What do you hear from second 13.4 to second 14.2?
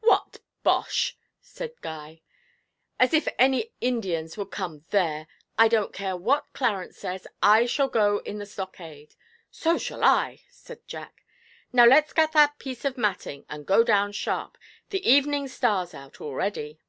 and go down